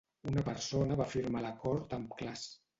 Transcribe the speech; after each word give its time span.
Una 0.29 0.43
persona 0.47 0.97
va 1.03 1.07
firmar 1.13 1.45
l'acord 1.45 1.97
amb 2.01 2.19
Klass. 2.25 2.51